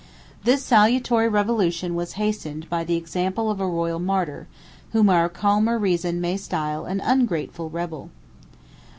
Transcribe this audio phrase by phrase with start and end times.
[0.45, 2.13] This salutary revolution 126 was
[2.45, 4.47] hastened by the example of a royal martyr,
[4.93, 8.09] whom our calmer reason may style an ungrateful rebel.